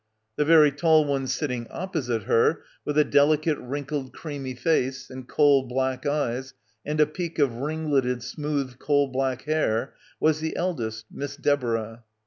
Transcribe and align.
The 0.35 0.45
very 0.45 0.71
tall 0.71 1.05
one 1.05 1.27
sitting 1.27 1.67
opposite 1.69 2.23
her, 2.23 2.63
with 2.85 2.97
a 2.97 3.03
delicate 3.03 3.59
wrinkled 3.59 4.13
creamy 4.13 4.55
face 4.55 5.11
and 5.11 5.27
coal 5.27 5.61
black 5.67 6.07
eyes 6.07 6.55
and 6.83 6.99
a 6.99 7.05
peak 7.05 7.37
of 7.37 7.51
ringletted 7.57 8.23
smooth 8.23 8.79
coal 8.79 9.09
black 9.09 9.43
hair, 9.43 9.93
was 10.19 10.39
the 10.39 10.55
eldest, 10.55 11.05
Miss 11.11 11.35
Deborah. 11.35 12.03